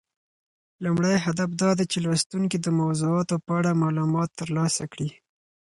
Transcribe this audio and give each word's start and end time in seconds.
لومړی 0.83 1.15
هدف 1.25 1.49
دا 1.61 1.69
دی 1.77 1.85
چې 1.91 1.97
لوستونکي 2.05 2.57
د 2.59 2.67
موضوعاتو 2.79 3.35
په 3.45 3.51
اړه 3.59 3.79
معلومات 3.83 4.29
ترلاسه 4.39 4.83
کړي. 4.91 5.09